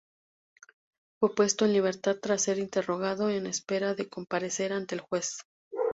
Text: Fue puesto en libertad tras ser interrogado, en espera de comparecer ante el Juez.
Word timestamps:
Fue 1.19 1.35
puesto 1.35 1.65
en 1.65 1.73
libertad 1.73 2.17
tras 2.19 2.41
ser 2.41 2.57
interrogado, 2.57 3.29
en 3.29 3.45
espera 3.45 3.93
de 3.93 4.09
comparecer 4.09 4.73
ante 4.73 4.95
el 4.95 5.01
Juez. 5.01 5.43